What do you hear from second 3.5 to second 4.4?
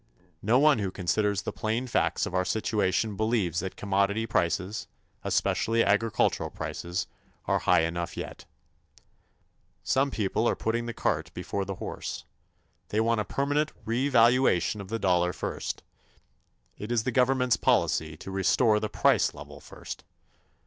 that commodity